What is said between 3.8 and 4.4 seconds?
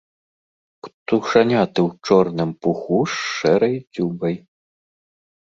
дзюбай.